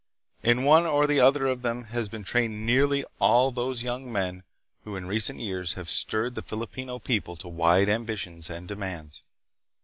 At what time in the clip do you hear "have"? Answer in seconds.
1.83-2.09, 5.73-5.91